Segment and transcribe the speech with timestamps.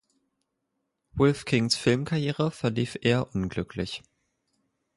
[1.15, 4.01] Woolf Kings Filmkarriere verlief eher unglücklich.